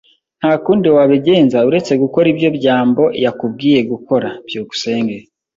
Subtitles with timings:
[0.39, 4.27] Nta kundi wabigenza uretse gukora ibyo byambo yakubwiye gukora.
[4.47, 5.15] byukusenge